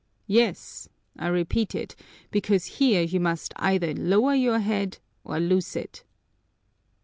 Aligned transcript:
"Yes, 0.25 0.89
I 1.15 1.27
repeat 1.27 1.75
it, 1.75 1.95
because 2.31 2.65
here 2.65 3.03
you 3.03 3.19
must 3.19 3.53
either 3.57 3.93
lower 3.93 4.33
your 4.33 4.57
head 4.57 4.97
or 5.23 5.39
lose 5.39 5.75
it." 5.75 6.03